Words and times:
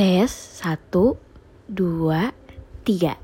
Tes 0.00 0.32
satu, 0.32 1.20
dua, 1.68 2.32
tiga. 2.88 3.20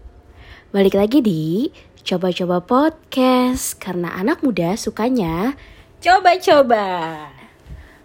Balik 0.76 1.00
lagi 1.00 1.24
di 1.24 1.72
coba-coba 2.04 2.60
podcast 2.60 3.80
karena 3.80 4.12
anak 4.12 4.44
muda 4.44 4.76
sukanya 4.76 5.56
coba-coba. 6.04 6.84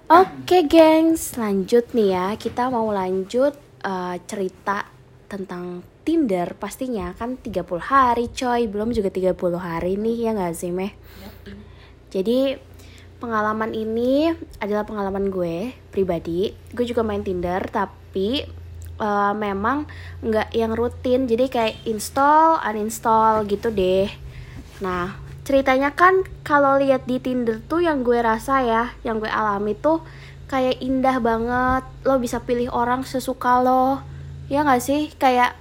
Oke, 0.08 0.64
gengs, 0.72 1.36
lanjut 1.36 1.92
nih 1.92 2.16
ya. 2.16 2.28
Kita 2.40 2.72
mau 2.72 2.88
lanjut 2.96 3.52
eh, 3.84 4.16
cerita 4.24 4.88
tentang 5.28 5.84
Tinder 6.08 6.56
pastinya 6.56 7.12
kan 7.12 7.44
30 7.44 7.76
hari 7.84 8.32
coy, 8.32 8.72
belum 8.72 8.96
juga 8.96 9.12
30 9.12 9.36
hari 9.60 10.00
nih 10.00 10.16
ya 10.16 10.32
nggak 10.32 10.56
sih 10.56 10.72
Meh? 10.72 10.96
Jadi 12.08 12.56
pengalaman 13.20 13.76
ini 13.76 14.32
adalah 14.64 14.88
pengalaman 14.88 15.28
gue 15.28 15.76
pribadi. 15.92 16.56
Gue 16.72 16.88
juga 16.88 17.04
main 17.04 17.20
Tinder 17.20 17.68
tapi 17.68 18.61
eh, 19.02 19.34
memang 19.34 19.90
nggak 20.22 20.54
yang 20.54 20.78
rutin. 20.78 21.26
Jadi 21.26 21.50
kayak 21.50 21.76
install, 21.90 22.62
uninstall 22.62 23.50
gitu 23.50 23.74
deh. 23.74 24.08
Nah 24.86 25.18
ceritanya 25.42 25.92
kan 25.98 26.22
kalau 26.46 26.78
lihat 26.78 27.10
di 27.10 27.18
Tinder 27.18 27.58
tuh 27.66 27.82
yang 27.82 28.06
gue 28.06 28.22
rasa 28.22 28.62
ya, 28.62 28.94
yang 29.02 29.18
gue 29.18 29.28
alami 29.28 29.74
tuh 29.74 30.06
kayak 30.48 30.78
indah 30.80 31.18
banget. 31.18 31.84
Lo 32.06 32.22
bisa 32.22 32.40
pilih 32.46 32.70
orang 32.70 33.02
sesuka 33.04 33.60
lo. 33.60 34.06
Ya 34.48 34.62
nggak 34.62 34.84
sih? 34.84 35.10
Kayak 35.18 35.58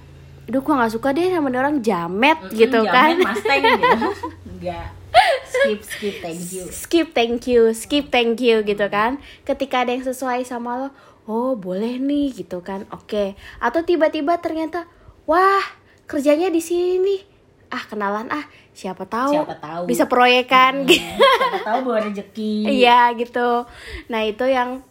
Duh 0.51 0.59
gue 0.59 0.73
gak 0.75 0.91
suka 0.91 1.15
deh 1.15 1.31
sama 1.31 1.47
orang 1.47 1.79
jamet 1.79 2.35
gitu 2.51 2.83
kan 2.83 3.15
Mustang 3.15 3.61
gitu. 3.63 4.09
Enggak. 4.51 4.87
Skip 5.51 5.81
skip 5.83 6.15
thank 6.23 6.43
you. 6.55 6.63
skip 6.71 7.07
thank 7.11 7.43
you 7.43 7.61
skip 7.75 8.05
thank 8.09 8.39
you 8.39 8.63
gitu 8.63 8.87
kan 8.87 9.19
ketika 9.43 9.83
ada 9.83 9.91
yang 9.91 10.07
sesuai 10.07 10.47
sama 10.47 10.79
lo 10.79 10.87
oh 11.23 11.53
boleh 11.53 11.97
nih 11.97 12.33
gitu 12.35 12.59
kan 12.59 12.85
oke 12.89 13.33
atau 13.57 13.81
tiba-tiba 13.81 14.37
ternyata 14.37 14.85
wah 15.23 15.61
kerjanya 16.05 16.47
di 16.47 16.59
sini 16.59 17.21
ah 17.67 17.81
kenalan 17.81 18.27
ah 18.27 18.43
siapa 18.71 19.05
tahu 19.05 19.31
Siapa 19.33 19.55
tahu. 19.57 19.83
bisa 19.85 20.03
proyekan 20.05 20.83
Hmm, 20.83 20.91
Siapa 21.39 21.59
tahu 21.63 21.79
bawa 21.83 21.99
rezeki. 22.03 22.67
iya 22.69 23.11
gitu 23.13 23.63
nah 24.07 24.21
itu 24.21 24.43
yang 24.43 24.81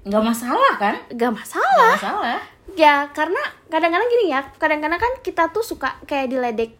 Enggak 0.00 0.24
masalah 0.24 0.74
kan? 0.74 0.94
gak 1.06 1.12
Enggak 1.12 1.32
masalah 1.34 1.92
masalah. 1.94 2.38
ya 2.72 3.04
karena 3.10 3.38
kadang-kadang 3.68 4.08
gini 4.08 4.24
ya 4.28 4.40
kadang-kadang 4.56 4.96
kan 4.96 5.12
kita 5.20 5.50
tuh 5.50 5.60
suka 5.60 6.00
kayak 6.02 6.30
diledek 6.30 6.72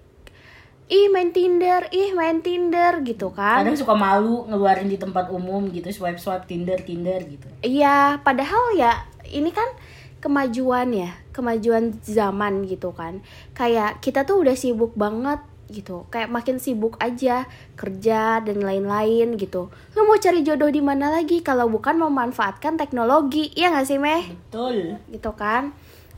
ih 0.90 1.06
main 1.06 1.30
Tinder 1.30 1.86
ih 1.94 2.10
main 2.18 2.42
Tinder 2.42 2.98
gitu 3.06 3.30
kan 3.30 3.62
Kadang 3.62 3.78
suka 3.78 3.94
malu 3.94 4.44
ngeluarin 4.50 4.90
di 4.90 4.98
tempat 4.98 5.30
umum 5.30 5.70
gitu, 5.70 5.86
swipe 5.94 6.18
swipe 6.18 6.50
Tinder 6.50 6.82
Tinder 6.82 7.22
gitu. 7.22 7.46
Iya, 7.62 8.18
padahal 8.26 8.74
ya 8.74 9.06
ini 9.30 9.54
kan 9.54 9.70
kemajuan 10.18 10.90
ya, 10.90 11.14
kemajuan 11.30 11.94
zaman 12.02 12.66
gitu 12.66 12.90
kan. 12.90 13.22
Kayak 13.54 14.02
kita 14.02 14.26
tuh 14.26 14.42
udah 14.42 14.58
sibuk 14.58 14.92
banget 14.98 15.40
gitu, 15.70 16.10
kayak 16.10 16.34
makin 16.34 16.58
sibuk 16.58 16.98
aja 16.98 17.46
kerja 17.78 18.42
dan 18.42 18.58
lain-lain 18.58 19.38
gitu. 19.38 19.70
Lu 19.94 20.00
mau 20.10 20.18
cari 20.18 20.42
jodoh 20.42 20.68
di 20.68 20.82
mana 20.82 21.14
lagi 21.14 21.46
kalau 21.46 21.70
bukan 21.70 21.94
memanfaatkan 21.94 22.74
teknologi, 22.74 23.54
iya 23.54 23.70
gak 23.70 23.86
sih 23.86 24.02
meh? 24.02 24.26
Betul. 24.26 24.98
Gitu 25.06 25.30
kan. 25.38 25.70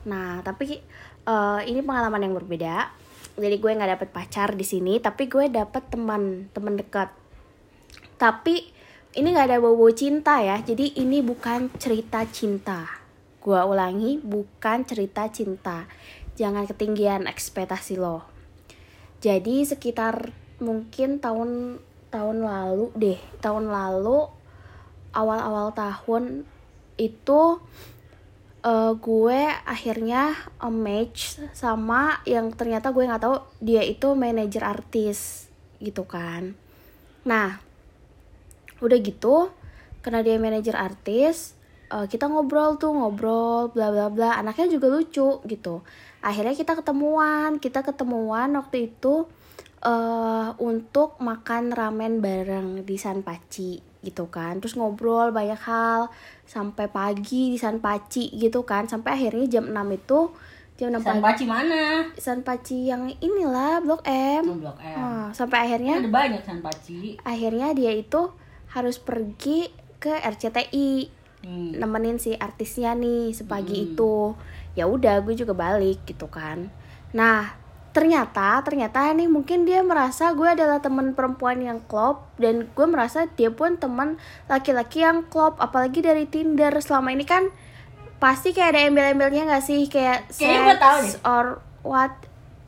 Nah 0.08 0.40
tapi 0.40 0.80
eh, 1.28 1.60
ini 1.68 1.84
pengalaman 1.84 2.24
yang 2.24 2.34
berbeda. 2.34 3.01
Jadi 3.36 3.56
gue 3.60 3.70
nggak 3.72 3.92
dapet 3.98 4.08
pacar 4.12 4.52
di 4.52 4.64
sini, 4.64 5.00
tapi 5.00 5.28
gue 5.28 5.48
dapet 5.48 5.88
teman 5.88 6.52
teman 6.52 6.76
dekat. 6.76 7.08
Tapi 8.20 8.70
ini 9.12 9.28
nggak 9.28 9.48
ada 9.52 9.58
bau-bau 9.60 9.92
cinta 9.92 10.40
ya. 10.40 10.60
Jadi 10.60 10.96
ini 10.96 11.20
bukan 11.20 11.68
cerita 11.76 12.24
cinta. 12.28 12.88
Gua 13.42 13.66
ulangi, 13.66 14.22
bukan 14.22 14.86
cerita 14.86 15.26
cinta. 15.28 15.90
Jangan 16.38 16.64
ketinggian 16.64 17.28
ekspektasi 17.28 17.98
lo. 17.98 18.24
Jadi 19.20 19.66
sekitar 19.66 20.32
mungkin 20.62 21.18
tahun 21.18 21.82
tahun 22.08 22.36
lalu 22.40 22.94
deh, 22.94 23.20
tahun 23.42 23.68
lalu 23.68 24.30
awal-awal 25.12 25.74
tahun 25.76 26.46
itu 26.96 27.60
eh, 28.62 28.92
gue 28.96 29.40
akhirnya 29.66 30.34
eh, 30.62 30.72
match 30.72 31.42
sama 31.52 32.22
yang 32.24 32.54
ternyata 32.54 32.94
gue 32.94 33.04
nggak 33.04 33.22
tahu 33.22 33.36
dia 33.58 33.82
itu 33.82 34.14
manajer 34.14 34.62
artis 34.64 35.50
gitu 35.82 36.06
kan. 36.06 36.54
Nah, 37.26 37.58
udah 38.82 38.98
gitu 38.98 39.50
karena 40.02 40.20
dia 40.26 40.36
manajer 40.42 40.74
artis 40.74 41.54
eh, 41.88 42.06
kita 42.10 42.26
ngobrol 42.26 42.76
tuh 42.76 42.90
ngobrol 42.90 43.70
bla 43.70 43.94
bla 43.94 44.10
bla 44.10 44.36
anaknya 44.42 44.66
juga 44.74 44.90
lucu 44.90 45.38
gitu 45.46 45.86
akhirnya 46.22 46.54
kita 46.58 46.74
ketemuan 46.82 47.62
kita 47.62 47.86
ketemuan 47.86 48.50
waktu 48.58 48.90
itu 48.90 49.30
eh 49.82 50.48
untuk 50.62 51.18
makan 51.18 51.74
ramen 51.74 52.22
bareng 52.22 52.86
di 52.86 52.94
San 52.94 53.26
Paci 53.26 53.91
gitu 54.02 54.26
kan 54.26 54.58
terus 54.58 54.74
ngobrol 54.74 55.30
banyak 55.30 55.58
hal 55.58 56.10
sampai 56.42 56.86
pagi 56.86 57.48
di 57.48 57.56
San 57.56 57.78
Paci 57.78 58.28
gitu 58.32 58.62
kan 58.62 58.84
sampai 58.84 59.14
akhirnya 59.14 59.46
jam 59.48 59.64
6 59.66 59.78
itu 59.94 60.20
jam 60.74 60.90
6 60.90 60.98
San 60.98 61.16
pagi 61.16 61.22
Paci 61.22 61.44
mana? 61.46 61.82
San 62.16 62.40
Paci 62.40 62.78
yang 62.84 63.06
inilah 63.16 63.78
Blok 63.78 64.02
M 64.04 64.42
Oh, 64.44 64.58
Blok 64.58 64.78
M. 64.78 64.96
Ah, 64.96 65.26
sampai 65.30 65.64
akhirnya 65.64 65.96
Ada 65.96 66.10
banyak 66.10 66.42
San 66.42 66.58
Paci. 66.58 67.14
akhirnya 67.22 67.70
dia 67.72 67.90
itu 67.90 68.30
harus 68.68 68.98
pergi 68.98 69.70
ke 69.96 70.10
RCTI 70.12 71.22
Hmm. 71.42 71.74
nemenin 71.74 72.16
si 72.16 72.32
artisnya 72.32 72.94
nih 72.94 73.30
sepagi 73.30 73.74
Hmm. 73.76 73.86
itu 73.88 74.14
ya 74.72 74.86
udah 74.86 75.18
gue 75.20 75.34
juga 75.34 75.50
balik 75.52 76.06
gitu 76.06 76.26
kan 76.26 76.70
nah 77.10 77.58
ternyata 77.92 78.56
ternyata 78.60 79.12
nih 79.12 79.28
mungkin 79.28 79.62
dia 79.62 79.80
merasa 79.80 80.32
gue 80.32 80.48
adalah 80.48 80.80
teman 80.80 81.12
perempuan 81.12 81.60
yang 81.60 81.78
klop 81.82 82.24
dan 82.36 82.64
gue 82.66 82.86
merasa 82.88 83.28
dia 83.28 83.52
pun 83.52 83.76
teman 83.76 84.16
laki-laki 84.48 85.00
yang 85.00 85.22
klop 85.22 85.60
apalagi 85.60 86.00
dari 86.00 86.24
Tinder 86.24 86.72
selama 86.78 87.12
ini 87.12 87.22
kan 87.22 87.52
pasti 88.16 88.50
kayak 88.50 88.72
ada 88.72 88.80
embel-embelnya 88.86 89.44
nggak 89.44 89.60
sih 89.60 89.84
kayak 89.86 90.24
Kayaknya 90.30 90.60
gue 90.62 90.76
tahu 90.78 90.98
sex 91.00 91.20
or 91.22 91.46
what 91.82 92.12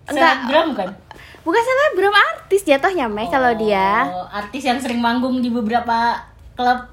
enggak 0.04 0.44
Selebgram 0.44 0.68
kan? 0.74 0.88
bukan 1.41 1.62
selebgram 1.62 2.14
artis 2.14 2.62
jatuhnya 2.62 3.06
meh 3.06 3.28
kalau 3.28 3.52
dia 3.54 4.04
Oh, 4.06 4.28
artis 4.28 4.60
yang 4.60 4.76
sering 4.76 5.00
manggung 5.00 5.41
di 5.41 5.48
beberapa 5.48 6.20
klub 6.52 6.92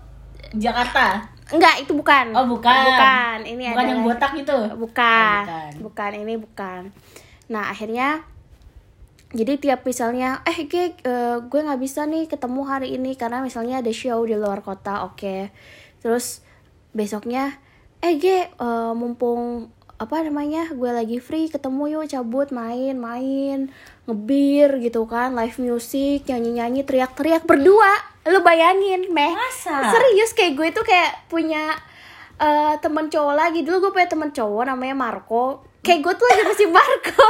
Jakarta. 0.52 1.32
Enggak, 1.48 1.80
itu 1.80 1.92
bukan. 1.92 2.32
Oh, 2.32 2.44
bukan. 2.44 2.84
Bukan. 2.86 3.38
Ini 3.44 3.64
Bukan 3.66 3.72
adalah- 3.74 3.88
yang 3.88 4.02
botak 4.04 4.32
itu. 4.36 4.58
Bukan. 4.76 5.42
Oh, 5.42 5.48
bukan. 5.48 5.72
bukan. 5.80 6.12
ini 6.14 6.34
bukan. 6.36 6.82
Nah, 7.52 7.70
akhirnya 7.70 8.24
jadi 9.32 9.60
tiap 9.60 9.84
misalnya 9.84 10.44
eh 10.48 10.68
Ge, 10.68 10.96
eh, 10.96 11.38
gue 11.40 11.60
nggak 11.60 11.82
bisa 11.84 12.08
nih 12.08 12.28
ketemu 12.28 12.62
hari 12.68 12.96
ini 12.96 13.16
karena 13.20 13.44
misalnya 13.44 13.80
ada 13.84 13.92
show 13.92 14.24
di 14.24 14.36
luar 14.36 14.64
kota, 14.64 15.08
oke. 15.08 15.52
Terus 16.00 16.44
besoknya 16.96 17.60
eh 18.00 18.16
Ge, 18.16 18.48
eh, 18.48 18.94
mumpung 18.96 19.72
apa 20.02 20.26
namanya 20.26 20.74
gue 20.74 20.90
lagi 20.90 21.22
free 21.22 21.46
ketemu 21.46 21.94
yuk 21.94 22.10
cabut 22.10 22.50
main 22.50 22.98
main 22.98 23.70
ngebir 24.10 24.82
gitu 24.82 25.06
kan 25.06 25.38
live 25.38 25.62
music 25.62 26.26
nyanyi 26.26 26.58
nyanyi 26.58 26.82
teriak 26.82 27.14
teriak 27.14 27.46
berdua 27.46 28.02
lu 28.26 28.42
bayangin 28.42 29.14
meh 29.14 29.30
Masa? 29.30 29.94
serius 29.94 30.34
kayak 30.34 30.58
gue 30.58 30.68
tuh 30.74 30.82
kayak 30.82 31.30
punya 31.30 31.78
eh 32.42 32.74
teman 32.82 33.14
cowok 33.14 33.36
lagi 33.38 33.62
dulu 33.62 33.78
gue 33.78 33.92
punya 33.94 34.10
teman 34.10 34.34
cowok 34.34 34.74
namanya 34.74 34.98
Marco 34.98 35.62
kayak 35.82 36.00
gue 36.06 36.14
tuh 36.14 36.26
lagi 36.30 36.42
sama 36.46 36.56
si 36.56 36.66
Marco. 36.70 37.28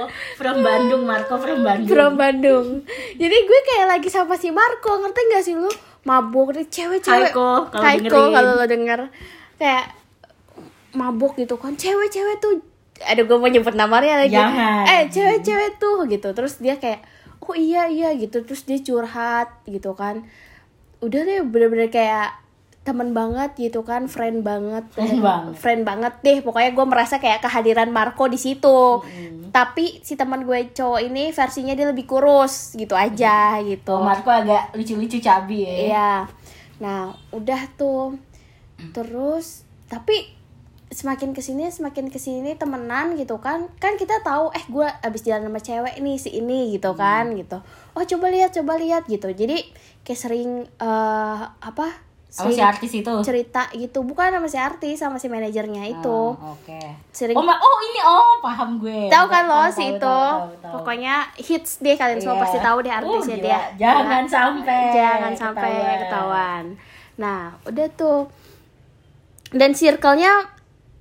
Oh, 0.00 0.08
from 0.38 0.64
Bandung, 0.64 1.02
Marco 1.04 1.34
from 1.36 1.60
Bandung. 1.62 1.88
from 1.88 2.12
Bandung. 2.16 2.66
Jadi 3.16 3.36
gue 3.44 3.60
kayak 3.66 3.86
lagi 3.86 4.08
sama 4.08 4.34
si 4.34 4.48
Marco 4.50 5.00
ngerti 5.00 5.20
gak 5.30 5.42
sih 5.44 5.54
lu? 5.56 5.68
Mabuk 6.04 6.56
nih 6.56 6.66
cewek-cewek. 6.68 7.32
Dengerin. 8.00 8.32
kalau 8.32 8.52
lo 8.56 8.64
denger. 8.64 9.00
Kayak 9.60 9.84
mabuk 10.96 11.36
gitu 11.36 11.60
kan. 11.60 11.76
Cewek-cewek 11.76 12.40
tuh 12.40 12.64
ada 13.00 13.20
gue 13.24 13.36
mau 13.36 13.48
nyebut 13.48 13.76
namanya 13.76 14.24
lagi. 14.24 14.36
Jangan. 14.36 14.84
eh 14.88 15.02
cewek-cewek 15.12 15.76
tuh 15.76 16.08
gitu. 16.08 16.28
Terus 16.32 16.58
dia 16.60 16.80
kayak 16.80 17.04
oh 17.44 17.56
iya 17.56 17.90
iya 17.90 18.16
gitu. 18.16 18.40
Terus 18.42 18.64
dia 18.64 18.80
curhat 18.80 19.52
gitu 19.68 19.92
kan. 19.92 20.24
Udah 21.04 21.20
deh 21.24 21.44
bener-bener 21.44 21.92
kayak 21.92 22.32
temen 22.82 23.10
banget 23.10 23.52
gitu 23.54 23.80
kan 23.80 24.06
friend 24.06 24.40
banget 24.40 24.88
Friend 24.90 25.20
banget. 25.20 25.52
friend 25.54 25.82
banget 25.82 26.14
deh 26.20 26.38
pokoknya 26.40 26.72
gue 26.72 26.86
merasa 26.86 27.16
kayak 27.16 27.40
kehadiran 27.40 27.88
Marco 27.88 28.24
di 28.24 28.36
situ 28.36 29.00
Mm. 29.00 29.50
tapi 29.50 30.00
si 30.00 30.14
teman 30.14 30.42
gue 30.42 30.70
cowok 30.70 31.00
ini 31.02 31.28
versinya 31.28 31.72
dia 31.72 31.86
lebih 31.86 32.04
kurus 32.04 32.72
gitu 32.72 32.94
aja 32.94 33.60
gitu 33.60 33.92
Oh, 33.92 34.00
Marco 34.00 34.28
agak 34.28 34.72
lucu-lucu 34.72 35.18
cabi 35.18 35.62
ya. 35.62 35.74
Iya. 35.82 36.10
Nah, 36.78 37.00
udah 37.30 37.60
tuh. 37.74 38.16
Terus 38.90 39.66
tapi 39.86 40.24
semakin 40.88 41.30
ke 41.30 41.38
sini 41.38 41.66
semakin 41.66 42.08
ke 42.08 42.16
sini 42.16 42.54
temenan 42.54 43.14
gitu 43.14 43.38
kan 43.38 43.70
kan 43.76 43.94
kita 43.94 44.18
tahu 44.20 44.50
eh 44.50 44.64
gue 44.64 44.82
abis 44.82 45.22
jalan 45.22 45.46
sama 45.46 45.60
cewek 45.60 45.94
nih 45.96 46.16
si 46.16 46.30
ini 46.32 46.72
gitu 46.72 46.94
kan 46.94 47.30
gitu 47.32 47.62
oh 47.92 48.04
coba 48.04 48.26
lihat 48.28 48.50
coba 48.52 48.74
lihat 48.74 49.06
gitu 49.06 49.30
jadi 49.30 49.62
kayak 50.00 50.18
sering 50.18 50.50
eh 50.66 51.38
apa 51.46 52.09
Sama 52.30 52.48
si 52.48 52.62
artis 52.62 52.92
itu. 52.94 53.10
cerita 53.20 53.66
gitu 53.72 54.00
bukan 54.00 54.30
sama 54.30 54.46
si 54.46 54.54
artis 54.54 54.96
sama 54.96 55.16
si 55.16 55.26
manajernya 55.26 55.82
itu 55.84 56.06
Oh, 56.30 56.54
Oke. 56.54 56.78
sering 57.10 57.34
Oh, 57.34 57.42
oh 57.42 57.78
ini 57.84 58.00
oh 58.00 58.38
paham 58.38 58.78
gue. 58.78 59.06
tahu 59.06 59.26
kan 59.26 59.44
lo 59.44 59.66
si 59.68 59.82
itu 59.88 59.98
tahu, 59.98 60.46
tahu, 60.46 60.50
tahu. 60.56 60.72
pokoknya 60.78 61.14
hits 61.36 61.78
deh 61.78 61.92
kalian 61.92 62.18
semua 62.18 62.34
Iya. 62.34 62.42
pasti 62.42 62.58
tahu 62.60 62.78
deh 62.80 62.88
Uh, 62.88 62.98
artisnya 63.00 63.36
gila. 63.36 63.44
dia 63.44 63.60
Jangan 63.76 64.06
Gila. 64.22 64.30
sampai 64.30 64.80
jangan 64.92 65.32
sampai 65.34 65.70
ketahuan. 65.70 65.98
ketahuan 66.00 66.64
nah 67.16 67.40
udah 67.64 67.88
tuh 67.92 68.20
dan 69.50 69.70
circle-nya 69.72 70.32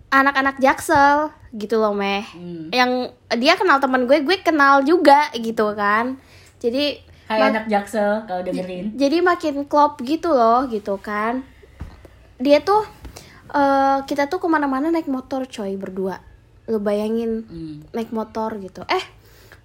anak-anak 0.09 0.57
jaksel 0.57 1.29
gitu 1.51 1.77
loh 1.77 1.93
meh 1.93 2.25
Hmm. 2.31 2.69
yang 2.71 2.91
dia 3.33 3.53
kenal 3.53 3.77
teman 3.77 4.03
gue 4.03 4.19
gue 4.19 4.37
kenal 4.39 4.81
juga 4.81 5.29
gitu 5.31 5.73
kan 5.73 6.17
jadi 6.57 6.97
Hai 7.29 7.39
anak 7.45 7.65
jaksel 7.65 8.25
kalau 8.25 8.41
dengerin. 8.41 8.91
jadi 8.93 9.21
makin 9.21 9.63
klop 9.63 10.01
gitu 10.01 10.29
loh 10.29 10.65
gitu 10.65 10.97
kan 10.97 11.45
dia 12.35 12.57
tuh 12.59 12.81
eh, 13.47 13.97
kita 14.03 14.25
tuh 14.25 14.37
ke 14.37 14.47
mana-mana 14.47 14.89
naik 14.89 15.05
motor 15.05 15.45
coy 15.45 15.75
berdua 15.75 16.17
lo 16.65 16.77
bayangin 16.79 17.43
Hmm. 17.43 17.75
naik 17.91 18.09
motor 18.09 18.57
gitu 18.57 18.81
eh 18.87 19.05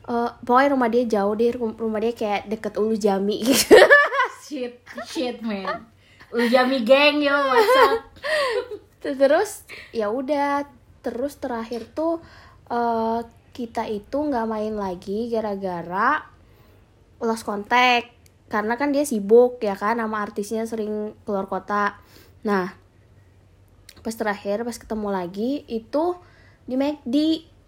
eh, 0.05 0.31
pokoknya 0.38 0.69
rumah 0.70 0.88
dia 0.88 1.05
jauh 1.06 1.32
deh 1.32 1.50
rum- 1.50 1.75
rumah 1.75 1.99
dia 1.99 2.12
kayak 2.12 2.46
deket 2.46 2.75
ulu 2.75 2.94
jami 2.94 3.40
gitu 3.43 3.72
Shit, 4.44 4.76
shit 5.06 5.40
man. 5.40 5.88
Ujami 6.31 6.82
geng 6.82 7.17
yo, 7.19 7.32
WhatsApp. 7.32 8.12
terus 9.00 9.64
ya 9.90 10.08
udah 10.08 10.69
terus 11.00 11.34
terakhir 11.34 11.88
tuh 11.90 12.20
eh, 12.67 13.20
kita 13.50 13.87
itu 13.87 14.12
nggak 14.19 14.44
main 14.44 14.75
lagi 14.75 15.28
gara-gara 15.28 16.28
lost 17.20 17.46
contact. 17.46 18.11
Karena 18.49 18.78
kan 18.78 18.94
dia 18.94 19.02
sibuk 19.02 19.58
ya 19.58 19.75
kan 19.75 19.99
sama 19.99 20.22
artisnya 20.22 20.62
sering 20.64 21.14
keluar 21.26 21.46
kota. 21.50 21.99
Nah 22.46 22.75
pas 24.05 24.12
terakhir 24.12 24.69
pas 24.69 24.76
ketemu 24.76 25.08
lagi 25.08 25.64
itu 25.64 26.12
di 26.69 26.76
McD 26.76 27.16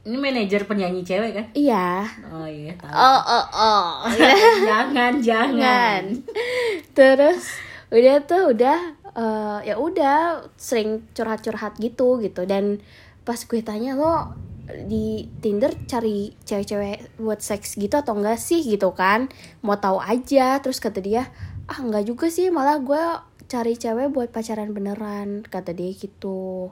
Ini 0.07 0.17
manajer 0.23 0.71
penyanyi 0.71 1.03
cewek 1.03 1.33
kan? 1.35 1.47
iya. 1.51 2.07
Oh 2.31 2.47
iya, 2.47 2.79
tahu. 2.79 2.93
oh 2.95 3.23
oh 3.27 3.47
oh. 3.51 3.87
Jangan, 4.15 5.19
jangan. 5.27 5.59
jangan. 5.59 6.03
Terus 6.95 7.51
udah 7.91 8.17
tuh 8.23 8.55
udah 8.55 8.79
eh, 9.19 9.59
ya 9.67 9.75
udah 9.75 10.47
sering 10.55 11.03
curhat-curhat 11.11 11.75
gitu 11.83 12.23
gitu. 12.23 12.47
Dan 12.47 12.79
pas 13.27 13.43
gue 13.43 13.59
tanya 13.67 13.99
lo 13.99 14.31
di 14.67 15.31
Tinder 15.39 15.71
cari 15.87 16.35
cewek-cewek 16.43 17.23
buat 17.23 17.39
seks 17.39 17.79
gitu 17.79 17.95
atau 17.95 18.19
enggak 18.19 18.35
sih 18.37 18.67
gitu 18.67 18.91
kan 18.93 19.31
mau 19.63 19.79
tahu 19.79 20.03
aja 20.03 20.59
terus 20.59 20.83
kata 20.83 20.99
dia 20.99 21.31
ah 21.67 21.79
enggak 21.79 22.07
juga 22.07 22.27
sih 22.27 22.51
malah 22.51 22.83
gue 22.83 23.03
cari 23.47 23.79
cewek 23.79 24.11
buat 24.11 24.35
pacaran 24.35 24.75
beneran 24.75 25.47
kata 25.47 25.71
dia 25.71 25.95
gitu 25.95 26.71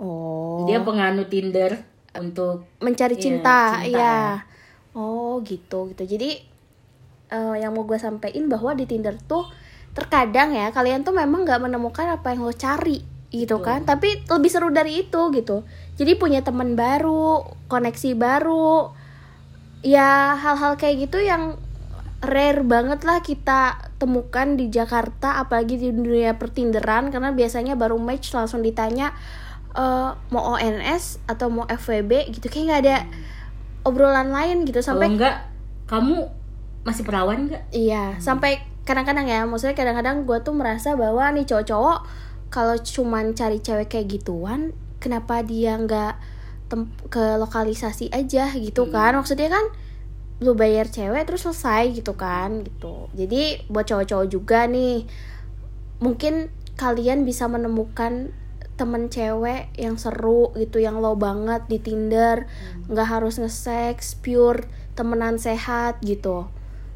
oh 0.00 0.66
Dia 0.66 0.82
penganut 0.82 1.30
Tinder 1.30 1.78
untuk 2.18 2.66
mencari 2.82 3.14
Iya, 3.14 3.22
cinta, 3.22 3.58
cinta. 3.78 3.86
iya. 3.86 4.16
Oh 4.90 5.38
gitu 5.46 5.94
gitu. 5.94 6.02
Jadi 6.02 6.42
eh, 7.30 7.54
yang 7.62 7.70
mau 7.70 7.86
gue 7.86 7.94
sampein 7.94 8.50
bahwa 8.50 8.74
di 8.74 8.90
Tinder 8.90 9.14
tuh 9.14 9.46
terkadang 9.94 10.50
ya 10.50 10.70
kalian 10.70 11.06
tuh 11.06 11.14
memang 11.14 11.46
nggak 11.46 11.62
menemukan 11.62 12.06
apa 12.10 12.34
yang 12.34 12.42
lo 12.42 12.50
cari 12.50 12.98
gitu 13.30 13.62
Betul. 13.62 13.66
kan. 13.66 13.80
Tapi 13.86 14.26
lebih 14.26 14.50
seru 14.50 14.74
dari 14.74 15.06
itu 15.06 15.30
gitu. 15.30 15.62
Jadi 16.00 16.16
punya 16.16 16.40
teman 16.40 16.80
baru, 16.80 17.44
koneksi 17.68 18.16
baru, 18.16 18.88
ya 19.84 20.32
hal-hal 20.40 20.80
kayak 20.80 21.08
gitu 21.08 21.20
yang 21.20 21.60
rare 22.24 22.64
banget 22.64 23.04
lah 23.04 23.20
kita 23.20 23.92
temukan 24.00 24.56
di 24.56 24.72
Jakarta 24.72 25.40
apalagi 25.40 25.76
di 25.76 25.92
dunia 25.92 26.36
pertinderan 26.36 27.12
karena 27.12 27.32
biasanya 27.32 27.76
baru 27.76 28.00
match 28.00 28.32
langsung 28.32 28.64
ditanya 28.64 29.12
eh, 29.76 30.10
mau 30.32 30.56
ONS 30.56 31.28
atau 31.28 31.52
mau 31.52 31.68
FWB 31.68 32.32
gitu. 32.32 32.48
Kayak 32.48 32.64
nggak 32.64 32.80
ada 32.88 32.96
obrolan 33.84 34.32
lain 34.32 34.64
gitu. 34.64 34.80
Kalau 34.80 35.04
sampai 35.04 35.08
enggak 35.12 35.36
kamu 35.84 36.40
masih 36.80 37.02
perawan 37.04 37.38
enggak? 37.48 37.62
iya 37.76 38.16
sampai 38.16 38.64
kadang-kadang 38.88 39.28
ya 39.28 39.44
maksudnya 39.44 39.76
kadang-kadang 39.76 40.24
gue 40.24 40.38
tuh 40.40 40.56
merasa 40.56 40.96
bahwa 40.96 41.28
nih 41.36 41.44
cowok-cowok 41.44 41.98
kalau 42.48 42.76
cuman 42.80 43.36
cari 43.36 43.60
cewek 43.60 43.86
kayak 43.92 44.08
gituan 44.08 44.72
kenapa 45.02 45.42
dia 45.42 45.74
nggak 45.80 46.14
ke 47.10 47.24
lokalisasi 47.40 48.14
aja 48.14 48.52
gitu 48.54 48.92
kan. 48.92 49.18
Maksudnya 49.18 49.50
kan 49.50 49.64
lu 50.40 50.56
bayar 50.56 50.88
cewek 50.88 51.26
terus 51.28 51.44
selesai 51.44 51.92
gitu 51.92 52.14
kan 52.14 52.62
gitu. 52.62 53.10
Jadi 53.16 53.66
buat 53.68 53.88
cowok-cowok 53.88 54.28
juga 54.30 54.64
nih 54.70 55.04
mungkin 56.00 56.48
kalian 56.80 57.28
bisa 57.28 57.44
menemukan 57.44 58.32
temen 58.80 59.12
cewek 59.12 59.68
yang 59.76 60.00
seru 60.00 60.56
gitu 60.56 60.80
yang 60.80 61.04
low 61.04 61.12
banget 61.12 61.68
di 61.68 61.76
Tinder 61.76 62.48
nggak 62.88 63.08
harus 63.12 63.36
nge-sex 63.36 64.16
pure 64.24 64.64
temenan 64.96 65.36
sehat 65.36 66.00
gitu 66.00 66.48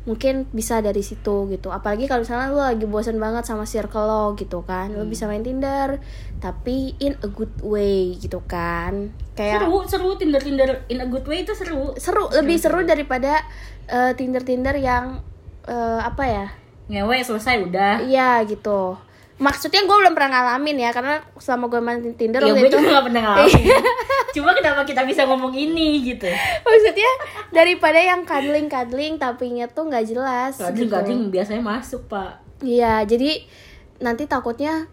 mungkin 0.05 0.45
bisa 0.53 0.85
dari 0.85 1.01
situ 1.01 1.49
gitu. 1.49 1.73
Apalagi 1.73 2.05
kalau 2.05 2.25
misalnya 2.25 2.53
lu 2.53 2.61
lagi 2.61 2.85
bosen 2.85 3.17
banget 3.17 3.49
sama 3.49 3.65
circle 3.65 4.05
lo 4.05 4.25
gitu 4.37 4.61
kan. 4.65 4.93
Lu 4.93 5.09
bisa 5.09 5.25
main 5.25 5.45
Tinder 5.45 6.01
tapi 6.41 6.93
in 7.01 7.17
a 7.25 7.29
good 7.29 7.53
way 7.65 8.17
gitu 8.21 8.45
kan. 8.45 9.13
Kayak 9.33 9.65
Seru, 9.65 9.81
seru. 9.89 10.11
Tinder 10.21 10.41
Tinder 10.45 10.85
in 10.93 11.01
a 11.01 11.09
good 11.09 11.25
way 11.25 11.43
itu 11.43 11.57
seru. 11.57 11.97
seru 11.97 12.29
lebih 12.31 12.61
seru 12.61 12.85
daripada 12.85 13.41
eh, 13.89 14.13
Tinder 14.13 14.45
Tinder 14.45 14.77
yang 14.77 15.25
eh, 15.65 16.01
apa 16.05 16.25
ya? 16.29 16.47
Ngewe 16.85 17.25
selesai 17.25 17.65
udah. 17.65 18.05
iya 18.05 18.45
gitu 18.45 19.01
maksudnya 19.35 19.83
gue 19.83 19.97
belum 19.99 20.15
pernah 20.15 20.31
ngalamin 20.31 20.77
ya 20.79 20.91
karena 20.95 21.19
selama 21.37 21.67
gue 21.67 21.81
main 21.83 21.99
Tinder 22.15 22.39
Ya 22.39 22.55
waktu 22.55 22.61
gue 22.61 22.71
itu 22.71 22.79
juga 22.79 22.91
gak 22.95 23.05
pernah 23.11 23.23
ngalamin. 23.27 23.67
Cuma 24.31 24.51
kenapa 24.55 24.83
kita 24.83 25.03
bisa 25.03 25.27
ngomong 25.27 25.51
ini 25.51 25.89
gitu? 26.07 26.31
maksudnya 26.63 27.11
daripada 27.51 27.99
yang 27.99 28.23
cuddling 28.23 28.67
cuddling 28.67 29.15
tapinya 29.19 29.67
tuh 29.67 29.87
nggak 29.87 30.05
jelas 30.07 30.55
Gading 30.59 30.91
gitu. 30.91 31.31
biasanya 31.31 31.63
masuk 31.63 32.07
pak. 32.07 32.43
iya 32.63 33.03
jadi 33.03 33.43
nanti 33.99 34.27
takutnya 34.27 34.87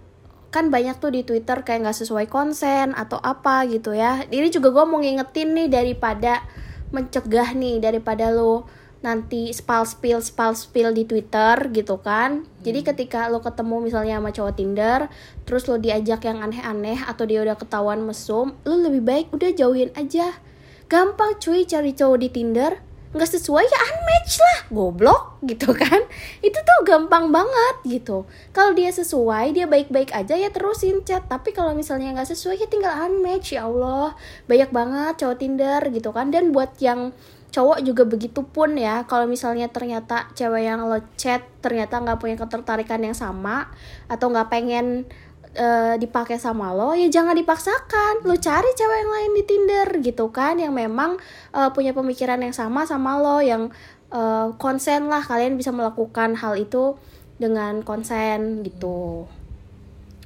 kan 0.49 0.67
banyak 0.67 0.99
tuh 0.99 1.09
di 1.09 1.23
Twitter 1.23 1.63
kayak 1.63 1.87
nggak 1.87 1.97
sesuai 1.97 2.27
konsen 2.27 2.91
atau 2.91 3.17
apa 3.17 3.63
gitu 3.65 3.95
ya 3.95 4.25
ini 4.27 4.51
juga 4.51 4.69
gue 4.69 4.83
mau 4.83 4.99
ngingetin 4.99 5.55
nih 5.55 5.67
daripada 5.71 6.43
mencegah 6.91 7.55
nih 7.55 7.79
daripada 7.79 8.29
lo 8.29 8.67
nanti 9.01 9.49
spal 9.49 9.81
spill 9.85 10.21
spal 10.21 10.53
spill 10.53 10.93
di 10.93 11.09
Twitter 11.09 11.73
gitu 11.73 11.97
kan. 12.01 12.45
Jadi 12.61 12.85
ketika 12.85 13.25
lo 13.33 13.41
ketemu 13.41 13.89
misalnya 13.89 14.21
sama 14.21 14.29
cowok 14.29 14.53
Tinder 14.53 14.99
terus 15.45 15.65
lo 15.65 15.81
diajak 15.81 16.21
yang 16.25 16.41
aneh-aneh 16.41 17.01
atau 17.09 17.25
dia 17.25 17.41
udah 17.41 17.57
ketahuan 17.57 18.05
mesum 18.05 18.53
lo 18.61 18.75
lebih 18.77 19.01
baik 19.01 19.25
udah 19.33 19.51
jauhin 19.57 19.89
aja. 19.97 20.37
Gampang 20.85 21.41
cuy 21.41 21.65
cari 21.65 21.97
cowok 21.97 22.17
di 22.21 22.29
Tinder 22.29 22.73
nggak 23.11 23.27
sesuai 23.27 23.67
ya 23.67 23.79
unmatch 23.91 24.33
lah 24.39 24.57
goblok 24.71 25.43
gitu 25.43 25.75
kan. 25.81 25.99
Itu 26.39 26.55
tuh 26.61 26.79
gampang 26.87 27.27
banget 27.33 27.75
gitu. 27.83 28.23
Kalau 28.55 28.71
dia 28.71 28.87
sesuai 28.87 29.51
dia 29.51 29.67
baik-baik 29.67 30.15
aja 30.15 30.37
ya 30.39 30.47
terusin 30.47 31.03
chat. 31.03 31.27
Tapi 31.27 31.51
kalau 31.51 31.75
misalnya 31.75 32.15
nggak 32.15 32.31
sesuai 32.31 32.55
ya 32.63 32.67
tinggal 32.71 32.93
unmatch 33.09 33.57
ya 33.57 33.67
Allah. 33.67 34.15
Banyak 34.47 34.71
banget 34.71 35.13
cowok 35.19 35.37
Tinder 35.43 35.81
gitu 35.91 36.09
kan. 36.15 36.31
Dan 36.31 36.55
buat 36.55 36.71
yang 36.79 37.11
cowok 37.51 37.83
juga 37.83 38.07
begitu 38.07 38.41
pun 38.47 38.79
ya. 38.79 39.03
Kalau 39.05 39.27
misalnya 39.27 39.67
ternyata 39.67 40.31
cewek 40.33 40.63
yang 40.65 40.87
lo 40.87 41.03
chat 41.19 41.43
ternyata 41.59 41.99
nggak 41.99 42.17
punya 42.17 42.35
ketertarikan 42.39 43.03
yang 43.03 43.13
sama 43.13 43.69
atau 44.07 44.31
nggak 44.31 44.47
pengen 44.47 45.05
eh, 45.53 45.95
dipakai 45.99 46.39
sama 46.39 46.71
lo 46.71 46.95
ya 46.95 47.11
jangan 47.11 47.35
dipaksakan. 47.35 48.23
Lo 48.23 48.39
cari 48.39 48.71
cewek 48.71 48.97
yang 49.03 49.11
lain 49.11 49.31
di 49.35 49.43
Tinder 49.43 49.87
gitu 49.99 50.31
kan 50.31 50.57
yang 50.57 50.71
memang 50.71 51.19
eh, 51.51 51.69
punya 51.75 51.91
pemikiran 51.91 52.39
yang 52.39 52.55
sama 52.55 52.87
sama 52.87 53.19
lo 53.19 53.43
yang 53.43 53.69
eh, 54.15 54.47
konsen 54.55 55.11
lah 55.11 55.21
kalian 55.21 55.59
bisa 55.59 55.75
melakukan 55.75 56.39
hal 56.39 56.55
itu 56.55 56.95
dengan 57.35 57.83
konsen 57.83 58.63
gitu. 58.63 59.27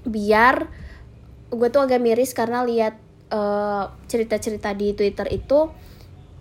Biar 0.05 0.69
gue 1.49 1.69
tuh 1.73 1.81
agak 1.89 1.97
miris 1.97 2.37
karena 2.37 2.61
lihat 2.61 3.01
eh, 3.33 3.83
cerita-cerita 4.05 4.77
di 4.77 4.93
Twitter 4.93 5.25
itu 5.33 5.73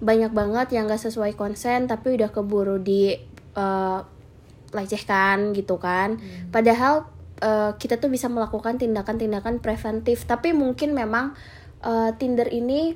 banyak 0.03 0.35
banget 0.35 0.75
yang 0.75 0.91
gak 0.91 1.03
sesuai 1.03 1.39
konsen 1.39 1.87
tapi 1.87 2.19
udah 2.19 2.31
keburu 2.35 2.83
di 2.83 3.15
eh, 3.55 4.01
lecehkan 4.75 5.55
gitu 5.55 5.79
kan. 5.79 6.19
Padahal 6.51 7.07
eh, 7.39 7.73
kita 7.79 8.03
tuh 8.03 8.11
bisa 8.11 8.27
melakukan 8.27 8.77
tindakan-tindakan 8.79 9.63
preventif. 9.63 10.27
Tapi 10.27 10.51
mungkin 10.51 10.93
memang 10.93 11.39
eh, 11.83 12.11
Tinder 12.19 12.51
ini 12.51 12.95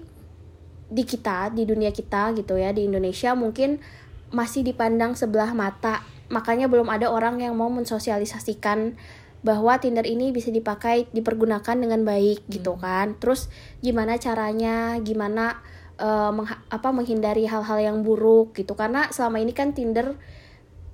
di 0.89 1.05
kita 1.05 1.53
di 1.53 1.69
dunia 1.69 1.93
kita 1.93 2.33
gitu 2.33 2.57
ya 2.57 2.73
di 2.73 2.89
Indonesia 2.89 3.37
mungkin 3.37 3.77
masih 4.33 4.65
dipandang 4.65 5.15
sebelah 5.15 5.53
mata. 5.53 6.05
Makanya 6.29 6.69
belum 6.69 6.93
ada 6.93 7.09
orang 7.09 7.41
yang 7.41 7.57
mau 7.57 7.73
mensosialisasikan 7.73 8.97
bahwa 9.41 9.79
Tinder 9.79 10.05
ini 10.05 10.35
bisa 10.35 10.51
dipakai 10.51 11.07
dipergunakan 11.15 11.77
dengan 11.79 12.03
baik 12.05 12.45
gitu 12.51 12.77
kan. 12.77 13.17
Terus 13.17 13.49
gimana 13.81 14.19
caranya 14.19 14.99
gimana 15.01 15.63
eh, 15.99 16.31
mengha- 16.31 16.63
apa 16.71 16.89
menghindari 16.91 17.45
hal-hal 17.45 17.79
yang 17.79 18.01
buruk 18.01 18.55
gitu. 18.55 18.73
Karena 18.73 19.11
selama 19.11 19.39
ini 19.39 19.53
kan 19.53 19.75
Tinder 19.75 20.15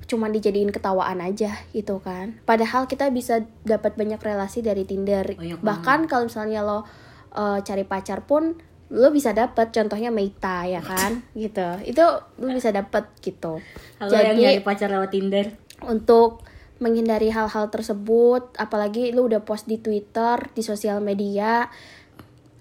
cuma 0.05 0.29
dijadiin 0.29 0.69
ketawaan 0.69 1.21
aja 1.21 1.65
gitu 1.73 1.97
kan. 2.01 2.37
Padahal 2.45 2.85
kita 2.85 3.09
bisa 3.09 3.41
dapat 3.65 3.97
banyak 3.97 4.21
relasi 4.21 4.61
dari 4.61 4.85
Tinder. 4.85 5.33
Banyak 5.33 5.65
bahkan 5.65 6.05
kalau 6.05 6.29
misalnya 6.29 6.61
lo 6.61 6.85
eh, 7.33 7.59
cari 7.61 7.85
pacar 7.85 8.25
pun 8.25 8.57
lo 8.93 9.09
bisa 9.09 9.33
dapet 9.33 9.73
contohnya 9.73 10.13
Meita 10.13 10.69
ya 10.69 10.85
kan? 10.85 11.25
Gitu. 11.33 11.65
Itu 11.89 12.05
lo 12.37 12.51
bisa 12.53 12.69
dapet 12.71 13.09
gitu. 13.19 13.59
Halo 13.97 14.13
yang 14.13 14.37
jadi 14.37 14.41
nyari 14.55 14.61
pacar 14.61 14.93
lewat 14.93 15.11
Tinder. 15.11 15.47
untuk 15.85 16.45
menghindari 16.75 17.31
hal-hal 17.31 17.69
tersebut 17.69 18.51
apalagi 18.57 19.15
lu 19.15 19.25
udah 19.25 19.41
post 19.41 19.65
di 19.65 19.79
Twitter 19.79 20.37
di 20.53 20.61
sosial 20.61 20.99
media 20.99 21.71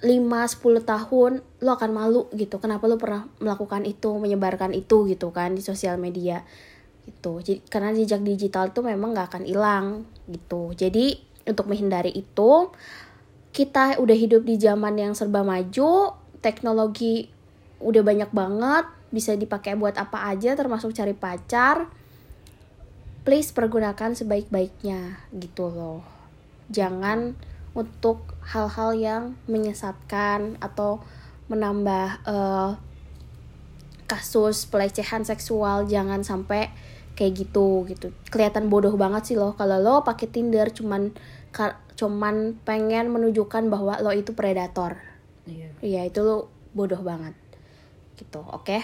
5-10 0.03 0.83
tahun 0.83 1.31
lu 1.63 1.69
akan 1.71 1.89
malu 1.95 2.27
gitu. 2.35 2.59
Kenapa 2.59 2.91
lu 2.91 2.99
pernah 2.99 3.23
melakukan 3.39 3.87
itu 3.87 4.11
menyebarkan 4.19 4.75
itu 4.75 5.07
gitu 5.07 5.31
kan 5.31 5.55
di 5.55 5.63
sosial 5.63 5.95
media 5.95 6.43
gitu. 7.07 7.39
Jadi 7.39 7.63
karena 7.71 7.95
jejak 7.95 8.19
digital 8.19 8.75
tuh 8.75 8.83
memang 8.83 9.15
nggak 9.15 9.27
akan 9.31 9.43
hilang 9.47 10.03
gitu. 10.27 10.75
Jadi 10.75 11.15
untuk 11.47 11.71
menghindari 11.71 12.11
itu 12.11 12.71
kita 13.55 13.95
udah 14.03 14.17
hidup 14.17 14.43
di 14.43 14.59
zaman 14.59 14.99
yang 14.99 15.13
serba 15.15 15.45
maju 15.45 16.19
teknologi 16.43 17.31
udah 17.79 18.03
banyak 18.03 18.31
banget 18.35 18.85
bisa 19.13 19.37
dipakai 19.39 19.79
buat 19.79 19.95
apa 19.95 20.27
aja 20.31 20.57
termasuk 20.57 20.91
cari 20.91 21.13
pacar 21.15 21.87
please 23.23 23.55
pergunakan 23.55 24.19
sebaik-baiknya 24.19 25.31
gitu 25.31 25.71
loh. 25.71 26.03
Jangan 26.67 27.39
untuk 27.73 28.37
hal-hal 28.45 28.93
yang 28.93 29.23
menyesatkan 29.49 30.61
atau 30.61 31.01
menambah 31.49 32.07
eh, 32.25 32.71
kasus 34.05 34.69
pelecehan 34.69 35.25
seksual 35.25 35.89
jangan 35.89 36.21
sampai 36.21 36.69
kayak 37.13 37.45
gitu 37.45 37.85
gitu. 37.89 38.13
Kelihatan 38.29 38.69
bodoh 38.69 38.93
banget 38.93 39.33
sih 39.33 39.37
loh 39.37 39.57
kalau 39.57 39.81
lo 39.81 40.05
pakai 40.05 40.29
Tinder 40.29 40.69
cuman 40.69 41.13
cuman 41.93 42.57
pengen 42.65 43.13
menunjukkan 43.13 43.69
bahwa 43.69 44.01
lo 44.01 44.09
itu 44.13 44.33
predator. 44.33 44.97
Iya. 45.45 45.69
Iya 45.81 46.01
itu 46.09 46.19
lo 46.25 46.53
bodoh 46.73 47.01
banget 47.05 47.37
gitu 48.17 48.41
oke 48.41 48.77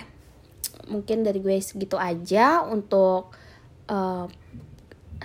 mungkin 0.90 1.22
dari 1.22 1.42
gue 1.42 1.58
segitu 1.62 1.98
aja 1.98 2.66
untuk 2.66 3.34
eh, 3.90 4.26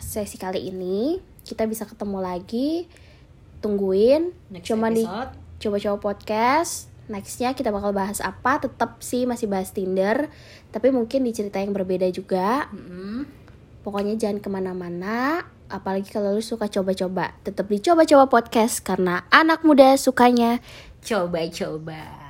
sesi 0.01 0.37
kali 0.37 0.73
ini 0.73 1.21
kita 1.45 1.69
bisa 1.69 1.85
ketemu 1.85 2.19
lagi 2.25 2.89
tungguin 3.65 4.37
Next 4.53 4.69
cuma 4.69 4.93
di 4.93 5.09
episode. 5.09 5.33
coba-coba 5.65 5.97
podcast. 6.13 6.93
Nextnya 7.09 7.53
kita 7.53 7.73
bakal 7.73 7.93
bahas 7.97 8.21
apa? 8.21 8.61
Tetap 8.61 9.01
sih 9.01 9.25
masih 9.25 9.49
bahas 9.49 9.73
Tinder. 9.73 10.29
Tapi 10.69 10.93
mungkin 10.93 11.25
di 11.25 11.33
cerita 11.33 11.61
yang 11.61 11.73
berbeda 11.73 12.09
juga. 12.13 12.69
Mm-mm. 12.73 13.25
pokoknya 13.85 14.17
jangan 14.17 14.41
ke 14.41 14.49
mana-mana. 14.49 15.45
Apalagi 15.69 16.09
kalau 16.09 16.33
lu 16.33 16.41
suka 16.41 16.69
coba-coba. 16.73 17.37
Tetap 17.45 17.69
dicoba-coba 17.69 18.29
podcast 18.29 18.81
karena 18.81 19.29
anak 19.29 19.61
muda 19.65 19.97
sukanya. 20.01 20.65
Coba-coba. 21.05 22.24